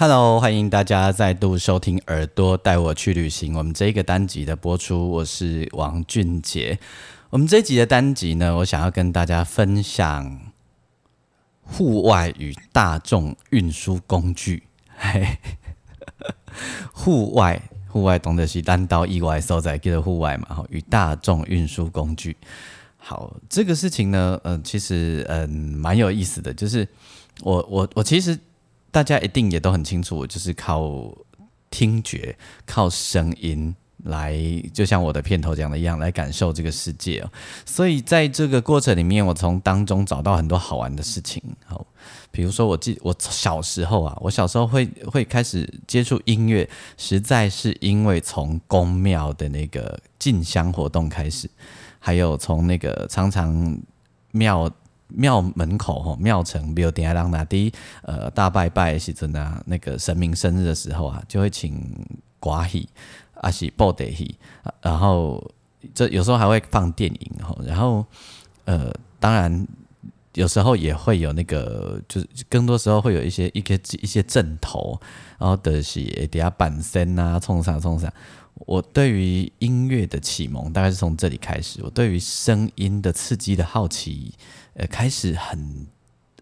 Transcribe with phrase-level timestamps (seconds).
[0.00, 3.52] Hello，欢迎大家再度收听《耳朵带我去旅行》。
[3.58, 6.78] 我们这一个单集的播出，我是王俊杰。
[7.28, 10.40] 我们这一集的单集呢，我想要跟大家分享
[11.62, 14.62] 户外与大众运输工具。
[14.96, 15.36] 嘿，
[16.94, 20.46] 户外，户外懂得是单刀意外所在叫做户外嘛？
[20.48, 22.34] 哈与大众运输工具。
[22.96, 26.88] 好，这个事情呢，嗯，其实嗯蛮有意思的，就是
[27.42, 28.38] 我我我其实。
[28.90, 31.12] 大家一定也都很清楚，我就是靠
[31.70, 33.74] 听觉、靠声音
[34.04, 34.36] 来，
[34.72, 37.30] 就像我的片头讲的一样，来感受这个世界哦。
[37.64, 41.40] 所以在这个过程里面，我从当中找到很多好玩的事情。
[41.66, 41.86] 好，
[42.32, 51.48] 比如说，我记我小时候啊，我小时候会会开始接触音乐，实在是因为从宫庙的那个进香活动开始，
[51.98, 53.78] 还有从那个常常
[54.32, 54.68] 庙。
[55.14, 57.72] 庙门口吼，庙城比如点下让那第
[58.02, 61.80] 呃大拜拜时阵啊，那个神明生日的时候啊，就会请
[62.40, 62.88] 寡喜
[63.34, 64.36] 啊是报得喜，
[64.80, 65.42] 然后
[65.94, 68.04] 这有时候还会放电影吼，然后
[68.64, 69.66] 呃当然
[70.34, 74.98] 有时候也会有那个，就是更多时候会有一些一些一些阵头，
[75.38, 78.12] 然后的是底下板身啊，冲上冲上。
[78.66, 84.34] 我对于音乐的启蒙大概是从这里开始，我对于声音的刺激的好奇。
[84.74, 85.86] 呃，开始很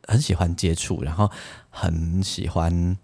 [0.06, 1.30] 很喜欢接触，然后
[1.70, 2.96] 很喜欢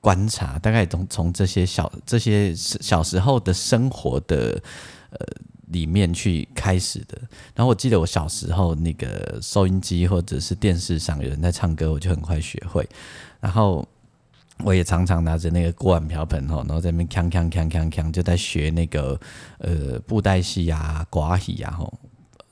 [0.00, 4.62] 观察，大概从从这些小这些小时候的生活的
[5.10, 5.18] 呃
[5.66, 7.18] 里面去开始的。
[7.54, 12.88] 然后我记得我小时候那个收音机或者是电视上有人在唱歌，我就很快学会。
[13.40, 13.86] 然后
[14.58, 19.18] 我也常常拿着那个锅碗瓢盆吼，然后在那边锵锵锵锵锵，就在学那个
[19.58, 21.92] 呃布袋戏呀、寡戏呀吼。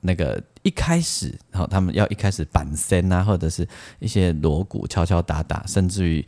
[0.00, 3.66] 那个一开始，然后他们要一开始板身啊，或者是
[4.00, 6.26] 一些锣鼓敲敲打打，甚至于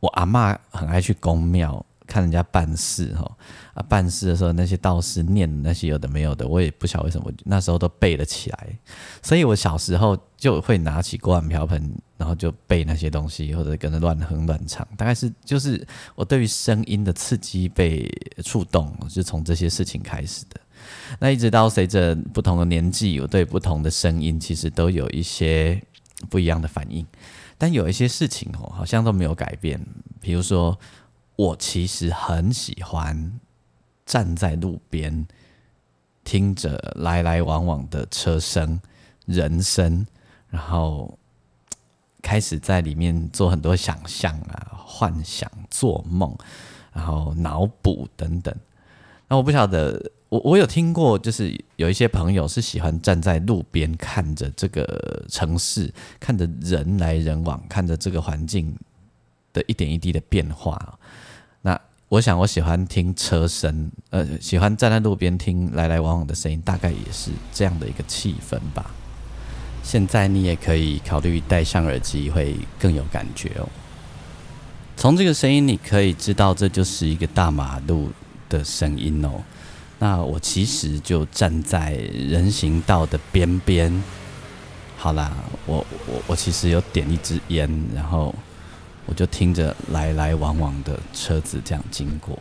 [0.00, 3.38] 我阿妈很爱去公庙看人家办事哈
[3.72, 8.78] 啊，办事的时候那些道士念那些有的没有的，我也不晓得为什么那时候都背了起来，
[9.22, 18.06] 所以我小时候就会拿起锅碗瓢盆，然后就背那些东西，或者跟着乱哼乱唱，大概是就是我对于声音的刺激被
[18.44, 20.60] 触动，就从这些事情开始的。
[21.18, 25.82] 那一直到随着不同的年纪，我对不同的声音其实都有一些
[26.28, 27.06] 不一样的反应，
[27.56, 29.80] 但有一些事情哦，好像都没有改变。
[30.20, 30.78] 比如说，
[31.36, 33.40] 我其实很喜欢
[34.06, 35.26] 站在路边，
[36.24, 38.80] 听着来来往往的车声、
[39.26, 40.06] 人声，
[40.48, 41.18] 然后
[42.22, 46.36] 开始在里面做很多想象啊、幻想、做梦，
[46.92, 48.54] 然后脑补等等。
[49.28, 50.12] 那我不晓得。
[50.32, 58.74] 我我有听过，就是有一些朋友是喜欢站在路边看着这个城市，看着人来人往，看着这个环境
[59.52, 60.98] 的一点一滴的变化。
[61.62, 68.90] 那我想，我喜欢听车声，呃，喜欢站在路边听来来往往的声音，大概也是这样的一个气氛吧。
[69.82, 73.68] 现在你也可以考虑戴上耳机，会更有感觉哦。
[74.96, 78.10] 从这个声音，你可以知道这就是一个大马路
[78.48, 79.42] 的声音哦。
[79.98, 84.02] 那我其实就站在人行道的边边，
[84.98, 85.32] 好啦，
[85.66, 88.34] 我我我其实有点一支烟，然后
[89.06, 92.38] 我就听着来来往往的车子这样经过。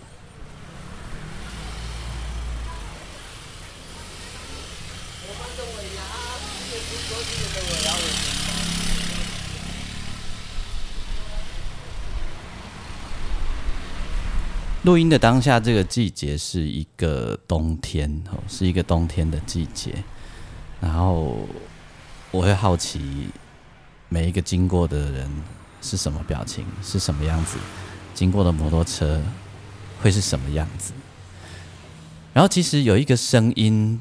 [14.83, 20.03] 录音的当下，这个季节是一个冬天，哦，是一个冬天的季节。
[20.79, 21.47] 然后
[22.31, 23.29] 我会好奇，
[24.09, 25.29] 每一个经过的人
[25.81, 27.57] 是什么表情，是什么样子？
[28.13, 29.21] 经过的摩托车
[30.01, 30.93] 会是什么样子？
[32.33, 33.99] 然后其实有一个声音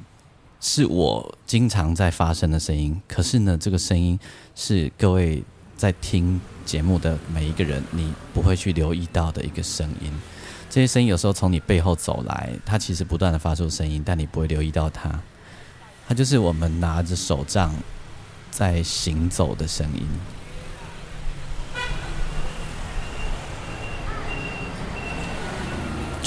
[0.60, 4.18] 是我经常在发生的声音，可是呢，这个声音
[4.54, 5.42] 是各位
[5.76, 10.12] 在听节目的每一个人，你不会去留意到的一个声音。
[10.68, 15.20] 这些声音有时候从你背后走来，它其实不断的发出声音，但你不会留意到它。
[16.06, 17.74] 它就是我们拿着手杖
[18.50, 20.06] 在行走的声音。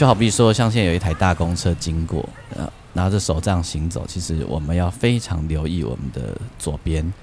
[0.03, 2.27] 就好比说，像现在有一台大公车经过，
[2.57, 7.13] 呃，拿着手杖行走，其实我们要非常留意我们的左边、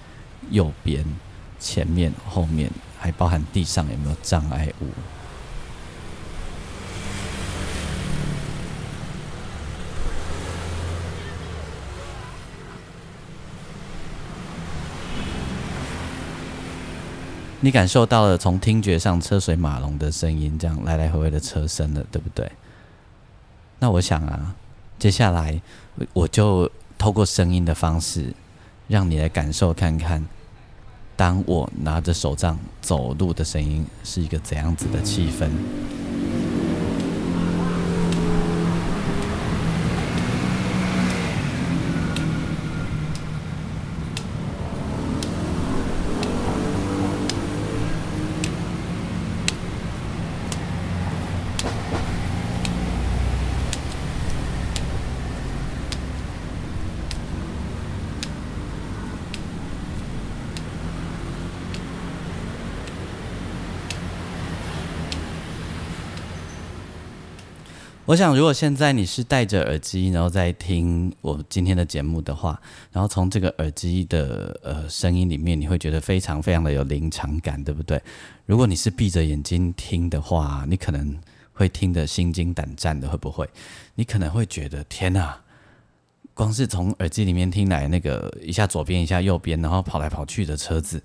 [0.48, 1.04] 右边、
[1.58, 4.86] 前面、后面，还包含地上有没有障碍物。
[17.60, 22.50] 你感受到了从听觉上车水马龙的声音，这样来来回回的车声了，对不对？
[23.80, 24.54] 那我想啊，
[24.98, 25.60] 接下来
[26.12, 28.32] 我就透过声音的方式，
[28.86, 30.24] 让你来感受看看，
[31.16, 35.50] 当我拿着手杖走路的声音是一个怎样子的气氛。
[68.10, 72.60] 我想，如果现在你是戴着耳机，然后在听我今天的节目的话，
[72.90, 78.02] 然后从这个耳机的呃声音里面，你会觉得非常非常的有临场感，对不对？
[78.46, 81.16] 如果你是闭着眼睛听的话，你可能
[81.52, 83.48] 会听得心惊胆战的，会不会？
[83.94, 85.40] 你可能会觉得天哪，
[86.34, 91.00] 光是从耳机里面听来那个一下左边一下右边，然后跑来跑去的车子，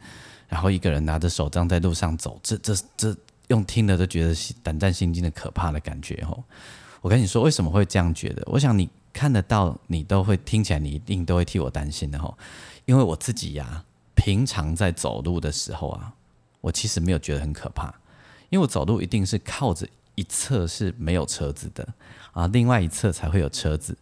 [0.47, 3.15] 然后一个人拿着手杖在路上走，这这这
[3.49, 6.43] 用听的都觉得胆战心惊的可怕的感觉哦。
[7.05, 8.41] 我跟你说，为什么会这样觉得？
[8.47, 12.35] 我想你看得到，你都会听起来，你一定都会替我担心的吼。
[12.85, 13.85] 因为我自己呀，
[14.15, 16.15] 平常在走路的时候啊，
[16.61, 17.93] 我其实没有觉得很可怕，
[18.49, 21.87] 因为我走路一定是靠着一侧是没有车子的
[22.31, 23.95] 啊，另外一侧才会有车子。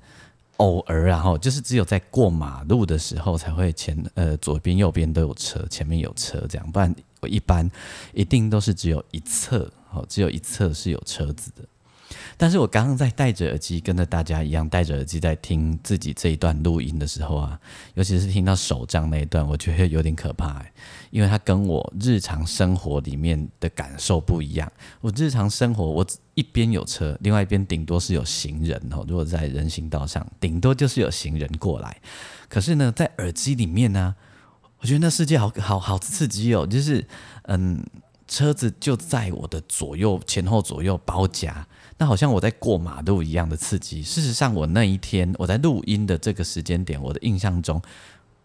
[0.58, 7.70] 偶尔然后就是只有在过马路的时候才会前呃左边右边都有车，前面有车这样，不然我一般
[8.14, 11.64] 一定都是只有一侧哦，只有一侧是有车子的。
[12.38, 17.60] 但是我刚刚在戴着耳机，跟着大家一样戴着耳机在听自己这一段录音的时候啊，
[17.94, 20.66] 尤其是听到手杖那一段，我觉得有点可怕，
[21.12, 24.72] 因为它跟我日常生活里面的感受不一样。
[25.02, 29.06] 我日常生活，我一边有车，另外一边顶多是有行人哦。
[29.08, 32.02] 如果在人行道上，顶多就是有行人过来。
[32.50, 34.16] 可是呢，在耳机里面呢，
[34.80, 37.06] 我觉得那世界好好好刺激哦，就是
[37.44, 37.84] 嗯，
[38.28, 41.68] 车子就在我的左右前后左右包夹。
[41.98, 44.02] 那好像我在过马路一样的刺激。
[44.02, 47.82] 事实上，我那一天我在录音的这个时间点，我的印象中，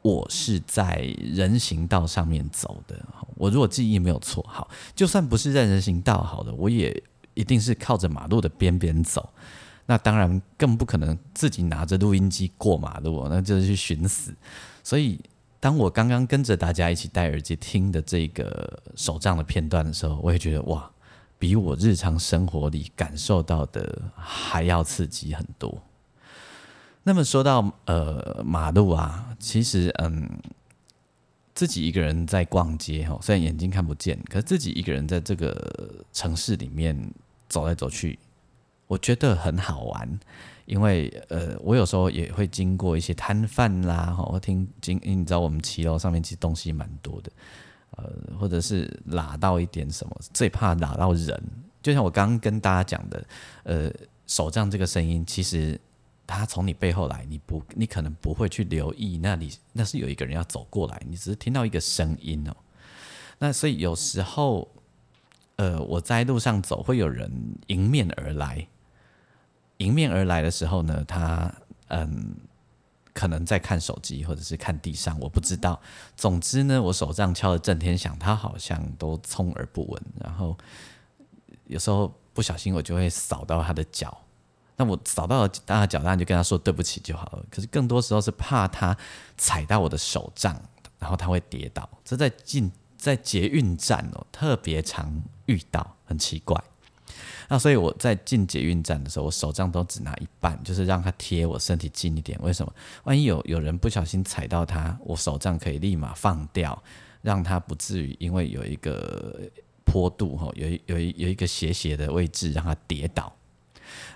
[0.02, 2.94] 我是在人行道上面走的。
[3.36, 7.02] 我如果记忆没有错，好，就算不是在人行道，好的，我也
[7.34, 9.28] 一定是靠着马路的边边走。
[9.86, 14.34] 那当然更不可能自己拿着录音机过马路，那就是去寻死。
[14.84, 15.18] 所以，
[15.58, 20.90] 当我刚刚跟着大家一起戴耳机听的这个手账的片段的时候，我也觉得哇。
[21.38, 25.82] 比我日常生活里感受到的还要刺激很多。
[27.04, 30.28] 那么说到呃马路啊，其实嗯，
[31.54, 37.10] 自己一个人在逛街哈，虽然眼睛看不见，可是自己一个人在这个城市里面
[37.48, 38.18] 走来走去，
[38.86, 40.20] 我觉得很好玩。
[40.66, 47.32] 因为呃，我有时候也会经过一些摊贩啦，哈，我听经，你知道我们骑楼上面其实东西蛮多的。
[47.98, 51.42] 呃，或者是拉到一点什么，最怕拉到人。
[51.82, 53.24] 就像我刚刚跟大家讲的，
[53.64, 53.90] 呃，
[54.26, 55.80] 手杖这个声音，其实
[56.26, 62.56] 它从你背后来，你不，你可能不会去留意那里，那是有一个人要走过来，你只是听到一个声音哦。
[63.38, 64.68] 那所以有时候，
[65.56, 67.30] 呃，我在路上走，会有人
[67.68, 68.66] 迎面而来，
[69.78, 71.52] 迎面而来的时候呢，他
[71.88, 72.34] 嗯。
[73.18, 75.80] 可能在看手机，或者是看地上，我不知道。
[76.16, 80.00] 总之呢，我手杖敲的震天响，他好像都充耳不闻。
[80.20, 80.56] 然后
[81.66, 84.16] 有时候不小心，我就会扫到他的脚。
[84.76, 87.44] 那我扫到了他的脚，当然就跟他说对不起就好了。
[87.50, 88.96] 可是更多时候是怕他
[89.36, 90.56] 踩到我的手杖，
[91.00, 91.90] 然后他会跌倒。
[92.04, 96.62] 这在进在捷运站哦，特别常遇到，很奇怪。
[97.50, 102.38] 那所以我在进捷运站的时候，我手杖都只拿一半，就是让它贴我身体近一点。
[102.42, 102.70] 为什么？
[103.04, 106.82] 万一有有人不小心踩到它，我手杖可以立马放掉，
[107.22, 109.40] 让它不至于因为有一个
[109.86, 113.34] 坡度哈，有有一有一个斜斜的位置让它跌倒。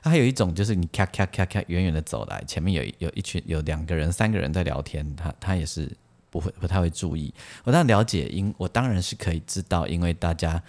[0.03, 5.91] 还有一种就是你咔咔咔咔远远的走来，前面有有一群有两个人、三个人在聊天，他他也是
[6.29, 7.33] 不会不太会注意。
[7.65, 10.63] 我当然了解，因我当然是可以知道，因为大家。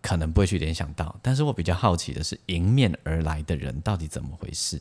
[0.00, 1.14] 可能不会去联想到。
[1.22, 4.80] 但是我比较好奇的是，迎面而来的人到底怎么回事？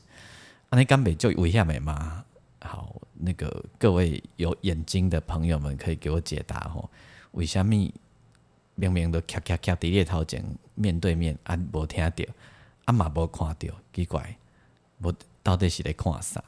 [0.70, 2.26] 啊，那根本就一下没吗？
[2.60, 6.90] 好，那个各位有眼睛的朋友们可以给我解答吼，
[7.32, 7.74] 为什么
[8.76, 10.44] 明明都咔咔咔伫列头前
[10.76, 12.26] 面对面，啊无听到，
[12.86, 14.38] 啊嘛无看到，奇怪，
[15.02, 16.44] 我到底是在看啥？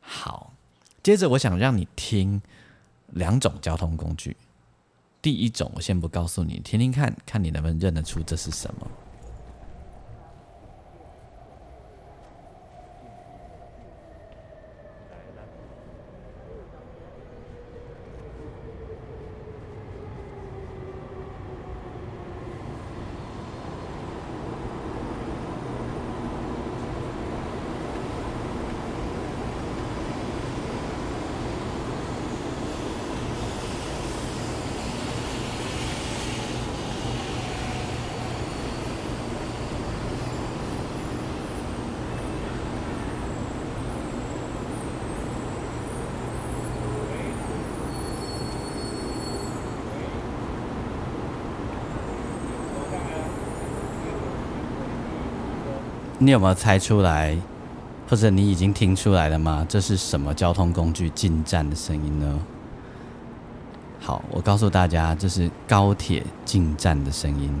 [0.00, 0.54] 好，
[1.02, 2.40] 接着我想让你听
[3.08, 4.36] 两种交通工具。
[5.22, 8.90] 第一种，我先不告诉你，听听看看你能不能认得出这是什么。
[56.24, 57.36] 你有没有猜出来，
[58.08, 59.66] 或者你已经听出来了吗？
[59.68, 62.38] 这是什么交通工具进站的声音呢？
[64.00, 67.52] 好，我告诉大家，这是高铁进站的声音。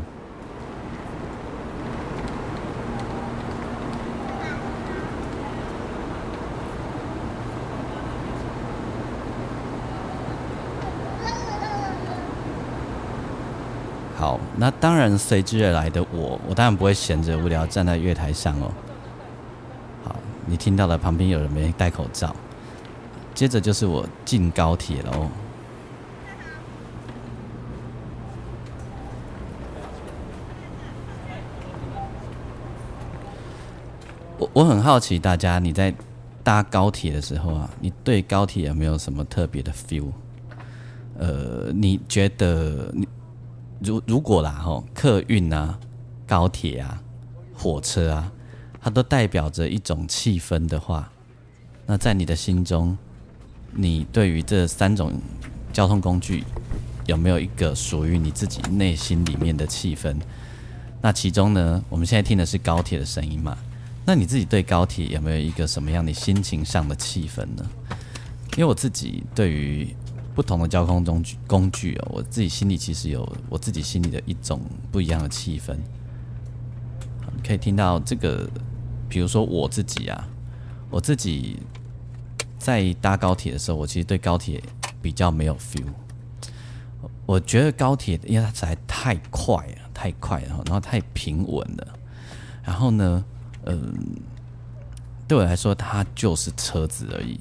[14.16, 18.70] 好，那当然随之而来的我，我当然不会闲着无聊站在月台上哦。
[20.04, 20.14] 好，
[20.46, 22.36] 你听到了旁边有人没戴口罩，
[23.34, 25.28] 接着就是我进高铁了哦。
[34.38, 35.94] 我我很好奇大家你在
[36.44, 40.10] 搭高铁的时候啊，你对高铁有没有什么特别的 feel？
[41.18, 43.08] 呃，你觉得你？
[43.84, 45.78] 如如果啦吼，客运啊、
[46.26, 47.02] 高铁啊、
[47.52, 48.30] 火车啊，
[48.80, 51.10] 它都代表着一种气氛的话，
[51.86, 52.96] 那在你的心中，
[53.72, 55.12] 你对于这三种
[55.72, 56.44] 交通工具
[57.06, 60.14] 有没有一个属于你自己内心里面的气氛？
[61.00, 63.58] 那其中呢，我们现在听的是高铁的声音嘛？
[64.04, 67.68] 那你自己对高铁有没有一个什么样的心情上的气氛呢？
[68.52, 69.96] 因为我自己对于。
[70.34, 74.60] 不同的交通工具工具哦，我自己心里其实有我自己心里的一种
[74.90, 75.76] 不一样的气氛。
[77.46, 78.48] 可以听到这个，
[79.08, 80.28] 比如说我自己啊，
[80.90, 81.58] 我自己
[82.58, 84.62] 在搭高铁的时候，我其实对高铁
[85.00, 85.86] 比较没有 feel。
[87.26, 91.98] 我觉得高铁因为它实在太快了，太快了，然后太平稳了。
[92.62, 93.24] 然后呢，
[93.64, 93.92] 嗯，
[95.26, 97.40] 对我来说，它就是车子而已。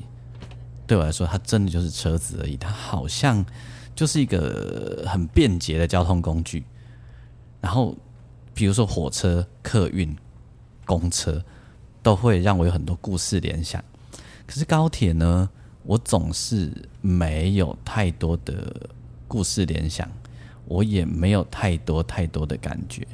[0.91, 2.57] 对我来说，它真的就是车子而已。
[2.57, 3.45] 它好像
[3.95, 6.65] 就是一个很便捷的交通工具。
[7.61, 7.95] 然后，
[8.53, 10.13] 比如说火车、客运、
[10.85, 11.41] 公车，
[12.03, 13.81] 都会让我有很多故事联想。
[14.45, 15.49] 可是高铁呢，
[15.83, 16.69] 我总是
[16.99, 18.89] 没有太多的
[19.29, 20.05] 故事联想，
[20.65, 23.07] 我也没有太多太多的感觉。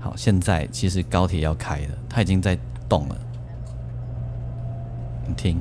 [0.00, 2.58] 好，现在其实高铁要开了，它已经在
[2.88, 3.27] 动了。
[5.34, 5.60] 听，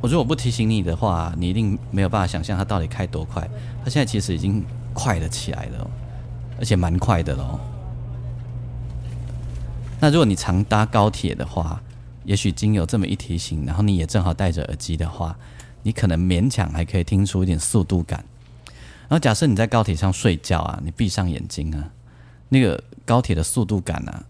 [0.00, 3.48] 我如果不提醒你的话，你一定没有办法想象它到底开多快。
[3.82, 4.62] 它现在其实已经
[4.92, 5.90] 快了起来了，
[6.58, 7.58] 而且蛮快的喽。
[10.00, 11.80] 那如果你常搭高铁的话，
[12.24, 15.36] 也许经有这么一提醒，然后你也正好戴着耳机的话，
[15.82, 18.24] 你可能勉强还可以听出一点速度感。
[19.02, 21.90] 然后假设你在高铁上睡觉啊，你闭上眼睛啊，
[22.48, 24.24] 那个高铁的速度感啊，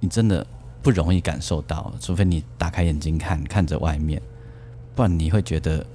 [0.00, 0.44] 你真的
[0.82, 4.20] 不容易感受到，除非你打开眼睛看看着外面，
[4.96, 5.86] 不然你会觉得，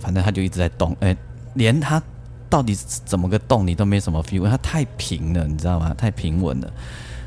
[0.00, 1.16] 反正它就一直在动，哎，
[1.54, 2.02] 连它
[2.48, 5.94] 到底怎么个动你都没什么 feel，它太平了，你知道吗？
[5.94, 6.72] 太平稳了，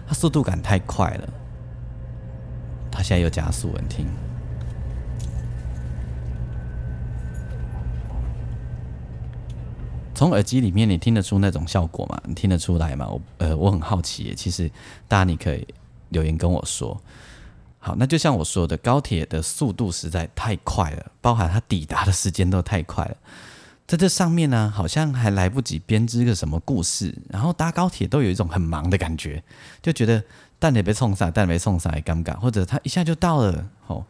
[0.06, 1.30] 它速度感太快了。
[2.96, 4.06] 它现在又加速，你听，
[10.14, 12.22] 从耳机里面你听得出那种效果吗？
[12.28, 13.08] 你听得出来吗？
[13.10, 14.70] 我呃，我很好奇，其实
[15.08, 15.68] 大家你可以
[16.10, 17.02] 留言跟我说。
[17.80, 23.18] 好，那就像我说的，高铁的速度实在太快了，包含它抵达的时间都太快了。
[23.86, 29.44] 在这上面呢，好像还来不及编织个什么故事，然后搭高铁都有一种很忙的感觉，
[29.82, 30.24] 就觉得
[30.64, 34.06] 蛋也被送上，蛋没送上也尴尬，或者他一下就到了，哦，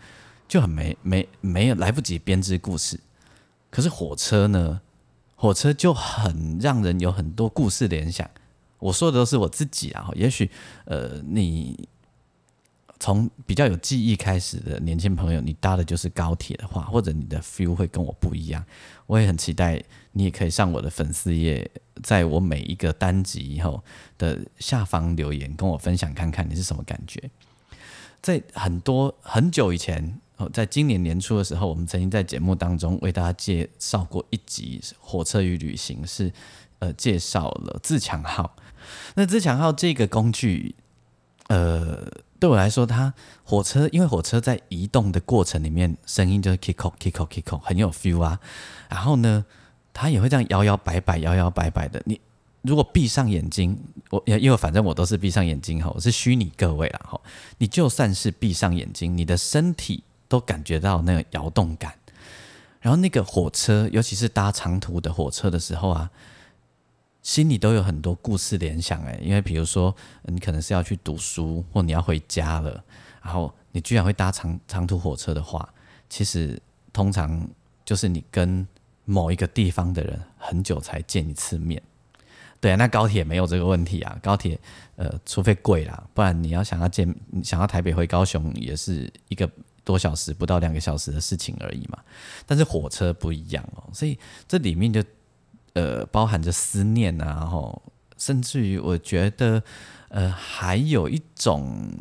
[0.47, 2.99] 就很没没没有来不及编织故事。
[3.71, 4.79] 可是火车呢，
[5.35, 8.29] 火车就很让人有很多故事联想。
[8.77, 10.51] 我说的都是我自己啊，也许
[10.85, 11.89] 呃你。
[13.03, 18.63] 从比较有记忆开始的年轻朋友，你搭的就是高铁的话，或者你的 feel 会跟我不一样，
[19.07, 19.83] 我也很期待
[20.13, 21.69] 你也可以上我的粉丝页，
[22.01, 23.83] 在我每一个单集以后
[24.17, 27.29] 的下方留言，跟我分享看看你是什么感觉。
[28.21, 30.17] 在很多很久以前，
[30.53, 36.31] 在今年年初的时候，我们曾经在节目当中为大家介绍过一集《火车与旅行》，是
[36.79, 38.55] 呃介绍了自强号。
[39.15, 40.75] 那自强号这个工具，
[41.49, 42.09] 呃。
[42.43, 43.13] 对我来说，它
[43.45, 48.37] 火车因为火车在移动的过程里面，声音就是 kick kick kick kick，很有 feel 啊。
[48.89, 49.45] 然后呢，
[49.93, 52.03] 它也会这样摇摇摆摆、摇摇摆摆的。
[52.03, 52.19] 你
[52.61, 57.21] 如果闭上眼睛，我因为反正我都是闭上眼睛哈，我是虚拟各位啦哈。
[57.59, 61.93] 你就算是闭上眼睛，你的身体都感觉到那个摇动感。
[62.81, 66.11] 然后那个火车，尤其是搭长途的火车的时候啊。
[67.23, 72.83] 心里都有很多故事联想诶，因为比如说你可能是要去读书，或你要回家了，
[73.23, 75.67] 然后你居然会搭长长途火车的话，
[76.09, 76.61] 其实
[76.91, 77.47] 通常
[77.85, 78.67] 就是你跟
[79.05, 81.81] 某一个地方的人很久才见一次面。
[82.59, 84.59] 对啊，那高铁没有这个问题啊，高铁
[84.97, 89.49] 呃，除非贵啦，不然你要想要见，想要台北回高雄也是一个
[89.85, 91.97] 多小时，不到两个小时的事情而已嘛。
[92.45, 95.01] 但是火车不一样哦，所以这里面就。
[95.73, 97.81] 呃，包含着思念啊，吼
[98.17, 99.61] 甚至于我觉得，
[100.09, 101.91] 呃，还有一种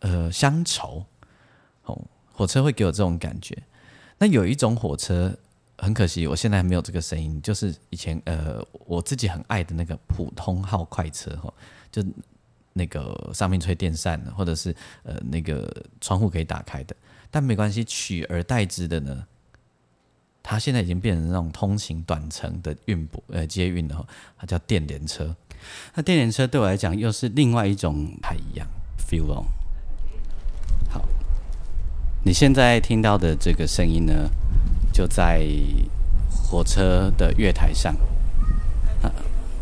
[0.00, 1.04] 呃乡愁
[1.84, 1.98] 哦，
[2.32, 3.56] 火车会给我这种感觉。
[4.18, 5.34] 那有一种火车
[5.78, 11.52] 很可惜，我现在还没有这个声音，就是以前呃我自己很爱的那个普通号快车哈，
[11.90, 12.04] 就
[12.72, 16.96] 那个上面吹电扇的，或者是呃那个窗户可以打开的，
[17.30, 19.26] 但没关系，取而代之的呢。
[20.52, 23.96] 它现在已经变成那种通勤短程的运补呃接运的，
[24.38, 25.34] 它叫电联车。
[25.94, 28.66] 那电联车对我来讲又是另外一种不一样
[28.98, 29.46] feel 哦。
[30.90, 31.08] 好，
[32.22, 34.28] 你现在听到的这个声音呢，
[34.92, 35.42] 就在
[36.28, 37.96] 火车的月台上。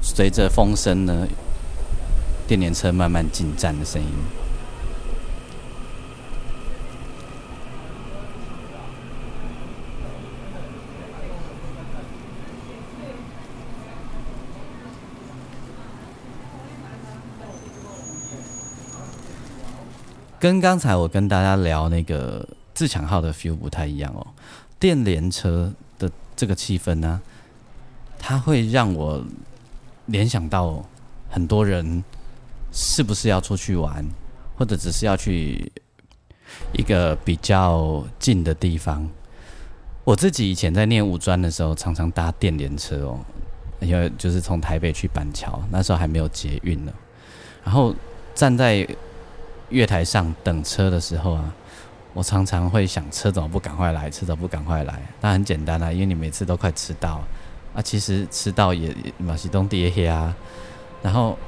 [0.03, 1.29] 随着风声呢，
[2.48, 4.09] 电联车慢慢进站的声音。
[20.40, 24.26] 跟刚才我跟大家聊那个自强号的 feel 不太一样哦，
[24.79, 27.20] 电联车的这个气氛呢，
[28.18, 29.22] 它会让我
[30.07, 30.83] 联想到
[31.29, 32.03] 很多人
[32.72, 34.03] 是不是要出去玩，
[34.57, 35.70] 或者只是要去
[36.72, 39.07] 一个比较近的地方。
[40.05, 43.20] 我自己以前在念五专的时候，常常搭电联车哦，
[43.81, 46.92] 因为就是从台北去板桥，那时候还没有捷运呢，
[47.62, 47.94] 然后
[48.35, 48.88] 站在。
[49.70, 51.54] 月台上等车的时候啊，
[52.12, 54.11] 我常常会想：车怎么不赶快来？
[54.11, 55.02] 车怎么不赶快来？
[55.20, 57.20] 那很简单啊，因为你每次都快迟到
[57.74, 57.80] 啊。
[57.83, 60.35] 其实迟到也马西东跌黑啊。
[61.02, 61.38] 然后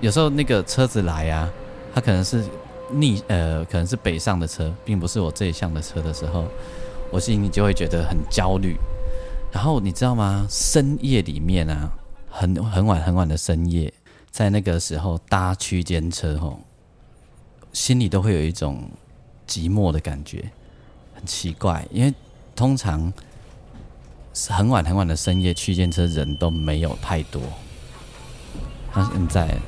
[0.00, 1.48] 有时候那个车子来啊，
[1.94, 2.42] 它可能是
[2.90, 6.46] 逆呃，可能是北上的车，并不是我这一向的车的时候，
[7.10, 8.76] 我心里就会觉得很焦虑。
[9.52, 10.46] 然后你知道吗？
[10.50, 11.92] 深夜里面啊，
[12.28, 13.92] 很很晚很晚的深夜，
[14.30, 16.58] 在那个时候搭区间车吼。
[17.74, 18.88] 心里都会有一种
[19.46, 20.50] 寂寞的感觉，
[21.14, 22.14] 很奇怪，因为
[22.56, 23.12] 通常
[24.32, 27.42] 是很晚很晚的深夜，区间车人都没有太多。
[28.90, 29.58] 他现在。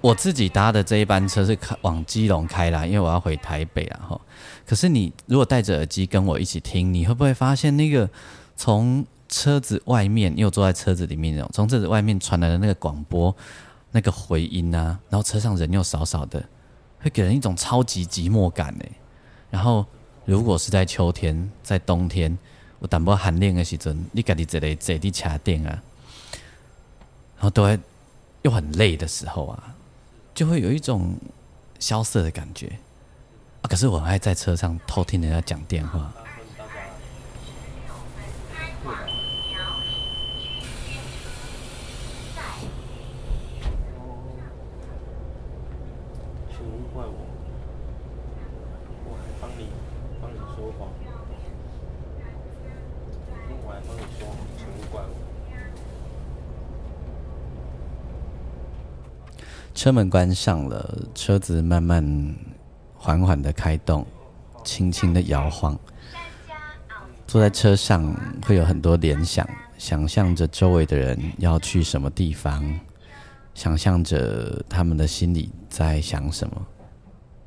[0.00, 4.20] 我自己搭的这一班车是开往基隆开啦，因为我要回台北啊哈。
[4.66, 8.08] 可是你如果戴着耳机跟我一起听，你会不会发现那个
[8.56, 13.34] 从车子外面，因为我坐在车子里面那种，从车子外面传来的那个广播
[13.90, 16.42] 那个回音啊，然后车上人又少少的，
[17.00, 18.84] 会给人一种超级寂寞感呢。
[19.50, 19.84] 然后
[20.24, 22.36] 如果是在秋天、在冬天，
[22.78, 25.82] 我淡薄寒冷的时阵，你家己坐在坐地车顶啊，
[27.36, 27.78] 然后都会
[28.42, 29.76] 又很累的时候啊。
[30.40, 31.14] 就会有一种
[31.78, 32.66] 萧瑟的感觉
[33.60, 33.68] 啊。
[33.68, 36.10] 可是我还在车上偷听人家讲电话。
[59.90, 62.32] 车门关上了，车子慢慢、
[62.94, 64.06] 缓缓的开动，
[64.62, 65.76] 轻轻的摇晃。
[67.26, 68.14] 坐在车上
[68.46, 69.44] 会有很多联想，
[69.78, 72.64] 想象着周围的人要去什么地方，
[73.52, 76.66] 想象着他们的心里在想什么，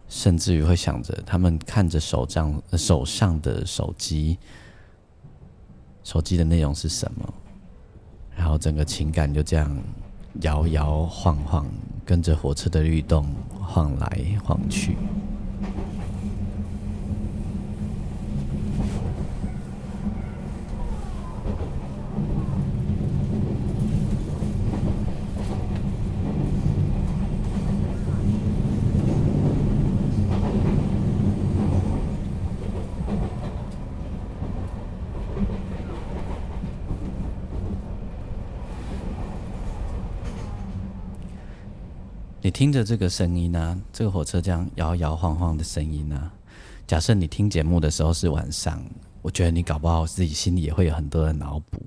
[0.10, 4.38] 甚至于会想着他们看着手账手上的手机，
[6.04, 7.34] 手机的内容是什么，
[8.36, 9.74] 然后整个情感就这样。
[10.42, 11.66] 摇摇晃晃，
[12.04, 14.98] 跟着火车的律动晃来晃去。
[42.54, 46.32] 听着这个声音呢，这个火车这样摇摇晃晃的声音呢。
[46.86, 48.80] 假设你听节目的时候是晚上，
[49.24, 51.82] 我觉得你搞不好自己心里也会有很多的脑补。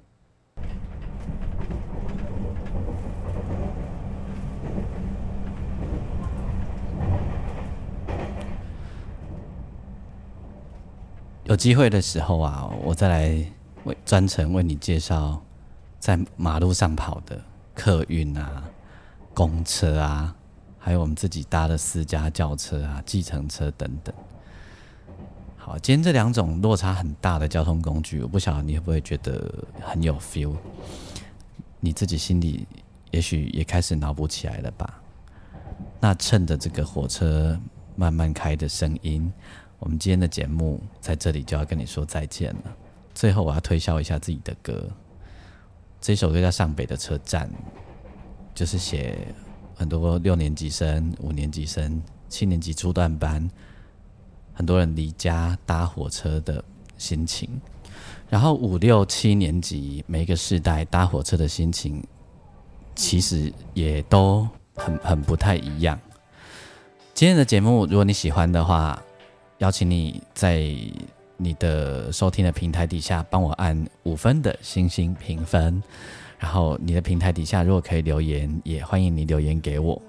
[11.45, 13.53] 有机会的时候啊，我再来
[13.85, 15.41] 为专程为你介绍
[16.01, 17.41] 在马路上跑的
[17.73, 18.65] 客运啊、
[19.33, 20.35] 公车啊。
[20.87, 24.15] 还有我们自己搭的私家轿车啊、计程车等等。
[25.57, 30.55] 好，今天这两种落差很大的交通工具，我不晓得你会不会觉得很有 feel？
[31.81, 32.69] 你自己心里
[33.11, 35.03] 也许也开始脑补起来了吧？
[35.99, 37.61] 那趁着这个火车
[37.97, 39.33] 慢慢开的声音，
[39.81, 42.77] 我们今天的节目在这里就要跟你说再见了。
[43.13, 44.89] 最后，我要推销一下自己的歌，
[46.01, 47.49] 这首歌叫《上北的车站》，
[48.55, 49.35] 就是写。
[49.77, 53.49] 很多六年级生、五年级生、七年级初段班，
[54.55, 56.65] 很多人离家搭火车的
[56.97, 57.49] 心情。
[58.29, 62.03] 然后五六七年级每个世代搭火车的心情，
[62.95, 65.99] 其实也都很很不太一样。
[67.15, 69.01] 今天的节目，如果你喜欢的话，
[69.59, 70.67] 邀请你在
[71.37, 75.83] 你的收听的平台底下帮我按五分的星星评分。
[76.39, 80.01] 然后你的平台底下如果可以留言，也欢迎你留言给我，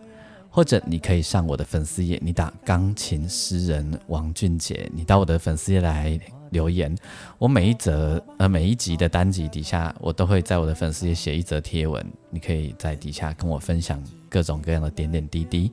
[0.49, 6.95] 或者你可以上我的粉丝页，你打钢琴诗人王俊杰，你到我的粉丝页来留言。
[7.37, 15.71] 我每一则呃每一集的单集底下，我都会在我的粉丝页写一则贴文，你可以在底下跟我分享各种各样的点点滴滴。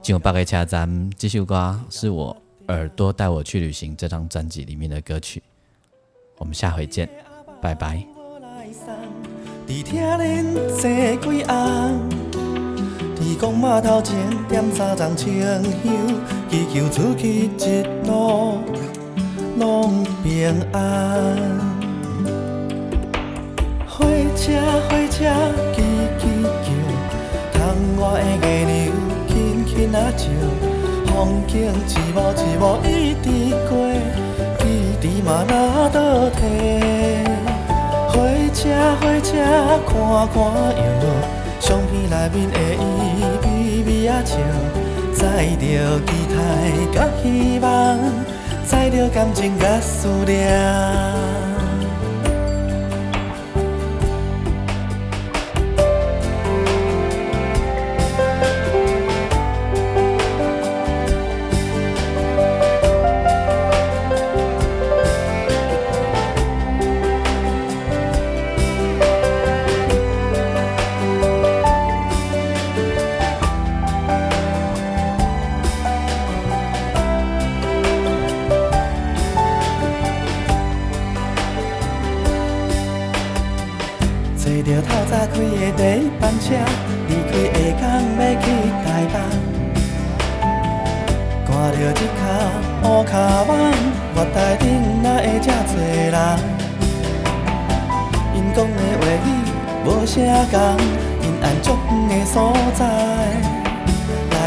[0.00, 2.36] 进入八个车站，这首歌是我
[2.68, 5.42] 耳朵带我去旅行这张专辑里面的歌曲。
[6.38, 7.08] 我们下回见，
[7.60, 8.21] 拜拜。
[9.72, 11.98] 伫听恁坐几暗，
[13.16, 14.14] 伫公码头前
[14.46, 15.64] 点三盏清香，
[16.50, 18.58] 祈求出去一路
[19.58, 21.18] 拢平安。
[23.88, 24.04] 火
[24.36, 24.52] 车
[24.90, 25.24] 火车
[25.72, 25.80] 叽
[26.20, 26.22] 叽
[26.60, 26.68] 叫，
[27.54, 27.58] 窗
[27.98, 28.92] 外的月亮
[29.26, 30.26] 轻轻啊照，
[31.06, 33.26] 风景一幕一幕一直
[33.70, 33.72] 过，
[34.58, 34.62] 记
[35.00, 37.31] 忆嘛哪倒退。
[38.62, 38.70] 火车
[39.00, 39.32] 火车
[39.88, 39.90] 看
[40.28, 40.38] 看
[40.76, 40.86] 样，
[41.58, 43.46] 相片内面的伊微
[43.84, 44.36] 微啊笑，
[45.12, 46.36] 载着期待
[46.94, 47.98] 甲希望，
[48.64, 51.51] 载着感情甲思念。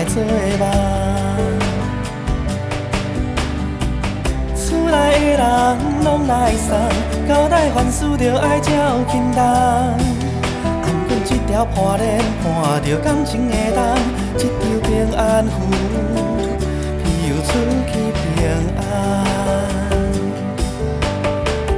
[0.07, 0.23] 做
[0.59, 0.63] 梦。
[4.55, 5.43] 厝内的人
[6.03, 6.69] 拢来送，
[7.27, 8.71] 交代凡事着爱照
[9.09, 9.41] 轻重。
[10.83, 13.77] 红棍一条破链，伴着感情的重，
[14.37, 15.53] 一条平安符，
[17.03, 17.49] 庇佑出
[17.87, 18.25] 去平
[18.77, 18.81] 安。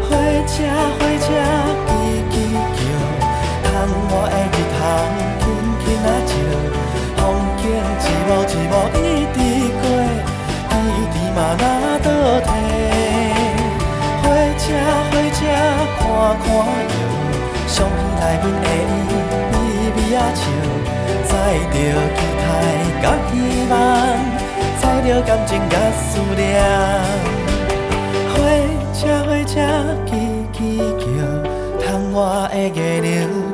[0.02, 0.10] 火
[0.48, 0.54] 车
[0.98, 1.28] 火车
[1.88, 1.90] 吱
[2.32, 2.36] 吱
[2.74, 2.80] 叫，
[3.64, 3.66] 窗
[4.12, 4.16] 外
[7.68, 7.72] 一
[8.28, 8.98] 幕一幕一
[9.34, 9.38] 直
[9.82, 9.84] 过，
[10.70, 10.72] 天
[11.12, 11.64] 地嘛哪
[12.02, 12.08] 倒
[12.46, 12.48] 退。
[14.24, 14.26] 火
[14.58, 14.64] 车
[15.12, 15.40] 火车
[16.00, 16.02] 看
[16.40, 16.46] 看
[16.88, 16.96] 又，
[17.68, 18.96] 想起内面的伊
[19.52, 19.56] 微
[19.96, 20.42] 微啊笑，
[21.26, 21.30] 载
[21.74, 21.76] 着
[22.16, 22.44] 期待
[23.02, 23.32] 甲希
[23.70, 23.74] 望，
[24.80, 26.40] 载着感情甲思念。
[28.34, 28.36] 火
[28.94, 29.54] 车火车
[30.06, 30.10] 吱
[30.54, 30.58] 吱
[30.98, 31.04] 叫，
[31.84, 32.18] 窗外
[32.50, 33.06] 的月亮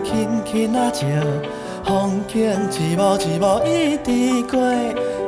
[0.04, 0.08] 轻
[0.46, 1.02] 轻啊照，
[1.86, 2.40] 风景
[2.72, 4.08] 一幕一幕一直
[4.44, 4.58] 过，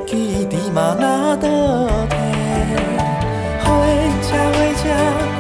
[0.07, 1.47] 记忆嘛那倒
[2.07, 2.17] 退。
[3.61, 3.65] 火
[4.21, 4.83] 车火车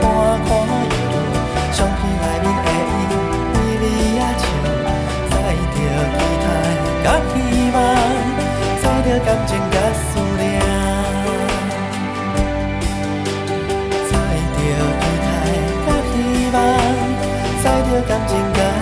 [0.01, 0.03] 赶
[0.45, 0.51] 赶
[0.85, 0.93] 伊，
[1.71, 2.93] 相片内面的伊
[3.53, 3.83] 微微
[4.19, 4.43] 啊笑，
[5.31, 5.33] 载
[5.71, 5.75] 着
[6.11, 6.45] 期待
[7.03, 7.33] 甲希
[7.73, 7.75] 望，
[8.81, 10.43] 载着感情甲思念，
[14.09, 14.11] 载
[14.53, 14.57] 着
[14.99, 15.27] 期待
[15.85, 16.13] 甲希
[16.53, 16.55] 望，
[17.63, 18.74] 载着感情甲。